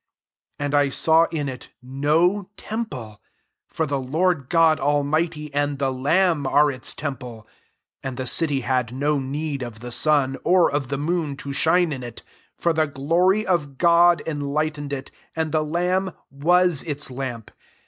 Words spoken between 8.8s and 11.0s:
no need of the sun, or of the